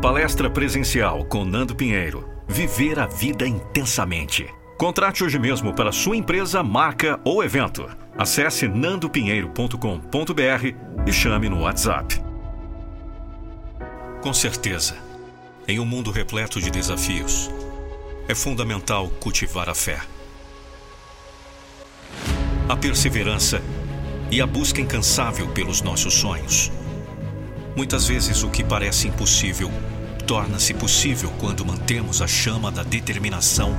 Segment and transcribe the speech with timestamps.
[0.00, 2.28] Palestra presencial com Nando Pinheiro.
[2.46, 4.46] Viver a vida intensamente.
[4.76, 7.88] Contrate hoje mesmo para sua empresa, marca ou evento.
[8.16, 12.22] Acesse nandopinheiro.com.br e chame no WhatsApp.
[14.20, 14.96] Com certeza,
[15.66, 17.50] em um mundo repleto de desafios,
[18.28, 19.98] é fundamental cultivar a fé.
[22.68, 23.62] A perseverança
[24.30, 26.70] e a busca incansável pelos nossos sonhos.
[27.76, 29.70] Muitas vezes o que parece impossível
[30.26, 33.76] torna-se possível quando mantemos a chama da determinação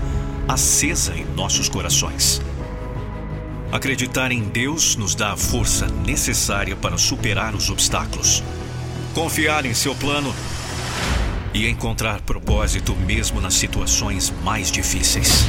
[0.47, 2.39] acesa em nossos corações.
[3.71, 8.43] Acreditar em Deus nos dá a força necessária para superar os obstáculos,
[9.15, 10.33] confiar em seu plano
[11.52, 15.43] e encontrar propósito mesmo nas situações mais difíceis.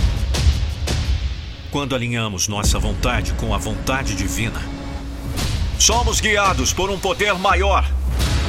[1.71, 4.63] Quando alinhamos nossa vontade com a vontade divina,
[5.79, 7.85] somos guiados por um poder maior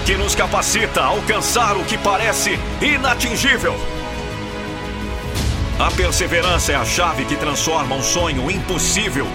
[0.09, 3.76] que nos capacita a alcançar o que parece inatingível.
[5.77, 9.27] A perseverança é a chave que transforma um sonho impossível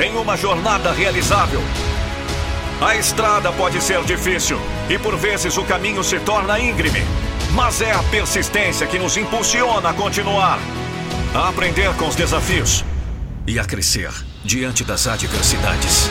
[0.00, 1.60] em uma jornada realizável.
[2.80, 4.56] A estrada pode ser difícil
[4.88, 7.02] e por vezes o caminho se torna íngreme,
[7.50, 10.60] mas é a persistência que nos impulsiona a continuar,
[11.34, 12.84] a aprender com os desafios
[13.48, 14.12] e a crescer
[14.44, 16.08] diante das adversidades.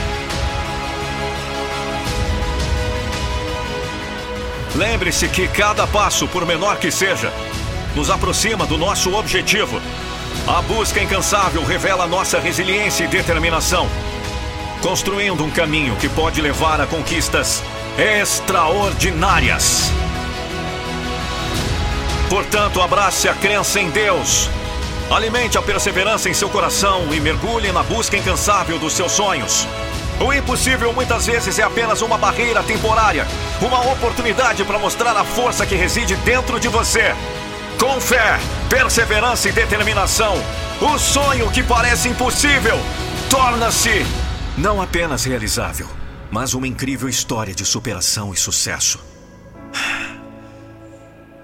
[4.74, 7.32] Lembre-se que cada passo, por menor que seja,
[7.94, 9.80] nos aproxima do nosso objetivo.
[10.46, 13.88] A busca incansável revela nossa resiliência e determinação,
[14.80, 17.62] construindo um caminho que pode levar a conquistas
[17.98, 19.90] extraordinárias.
[22.28, 24.48] Portanto, abrace a crença em Deus.
[25.10, 29.66] Alimente a perseverança em seu coração e mergulhe na busca incansável dos seus sonhos.
[30.20, 33.26] O impossível muitas vezes é apenas uma barreira temporária,
[33.60, 37.14] uma oportunidade para mostrar a força que reside dentro de você.
[37.78, 40.34] Com fé, perseverança e determinação,
[40.80, 42.78] o sonho que parece impossível
[43.28, 44.04] torna-se
[44.56, 45.88] não apenas realizável,
[46.30, 48.98] mas uma incrível história de superação e sucesso.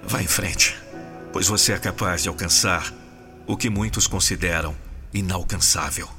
[0.03, 0.77] Vá em frente,
[1.33, 2.93] pois você é capaz de alcançar
[3.47, 4.75] o que muitos consideram
[5.13, 6.16] inalcançável.